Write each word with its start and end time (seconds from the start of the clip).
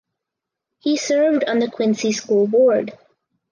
He 0.79 0.97
served 0.97 1.43
on 1.43 1.59
the 1.59 1.69
Quincy 1.69 2.11
School 2.11 2.47
Board. 2.47 2.97